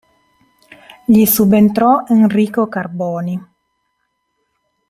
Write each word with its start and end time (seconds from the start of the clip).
Gli 1.05 1.25
subentrò 1.25 2.05
Enrico 2.07 2.67
Carboni. 2.67 3.39